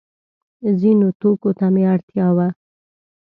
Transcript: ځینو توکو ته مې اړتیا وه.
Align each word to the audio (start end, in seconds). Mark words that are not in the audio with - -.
ځینو 0.79 1.07
توکو 1.19 1.49
ته 1.57 1.65
مې 1.73 1.83
اړتیا 1.93 2.27
وه. 2.35 2.47